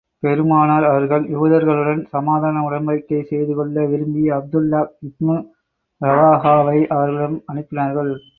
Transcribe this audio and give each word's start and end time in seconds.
பெருமானார் 0.23 0.83
அவர்கள், 0.83 1.23
யூதர்களுடன் 1.27 2.01
சமாதான 2.05 2.61
உடன்படிக்கை 2.69 3.21
செய்து 3.23 3.55
கொள்ள 3.55 3.85
விரும்பி, 3.85 4.23
அப்துல்லாஹ் 4.29 4.89
இப்னு 5.07 5.37
ரவாஹாவை 6.01 6.87
அவர்களிடம் 6.87 7.39
அனுப்பினார்கள். 7.47 8.11